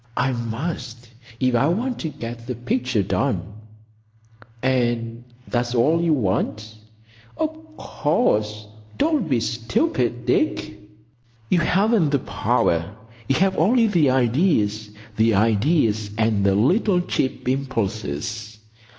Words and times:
"I 0.17 0.31
must, 0.31 1.09
if 1.39 1.53
I 1.53 1.67
want 1.67 1.99
to 1.99 2.09
get 2.09 2.47
the 2.47 2.55
picture 2.55 3.03
done." 3.03 3.43
"And 4.63 5.23
that's 5.47 5.75
all 5.75 6.01
you 6.01 6.11
want?" 6.13 6.73
"Of 7.37 7.77
course. 7.77 8.65
Don't 8.97 9.29
be 9.29 9.39
stupid, 9.39 10.25
Dick." 10.25 10.75
"You 11.51 11.59
haven't 11.59 12.09
the 12.09 12.17
power. 12.17 12.95
You 13.29 13.35
have 13.35 13.55
only 13.59 13.85
the 13.85 14.09
ideas—the 14.09 15.35
ideas 15.35 16.09
and 16.17 16.45
the 16.47 16.55
little 16.55 17.01
cheap 17.01 17.47
impulses. 17.47 18.57